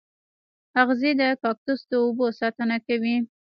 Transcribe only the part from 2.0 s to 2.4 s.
اوبو